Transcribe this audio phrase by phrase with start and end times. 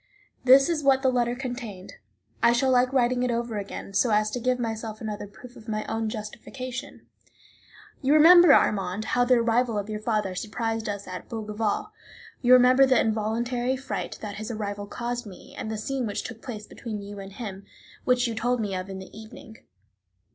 [0.43, 1.93] This is what the letter contained;
[2.41, 5.67] I shall like writing it over again, so as to give myself another proof of
[5.67, 7.05] my own justification.
[8.01, 11.91] You remember, Armand, how the arrival of your father surprised us at Bougival;
[12.41, 16.41] you remember the involuntary fright that his arrival caused me, and the scene which took
[16.41, 17.65] place between you and him,
[18.03, 19.55] which you told me of in the evening.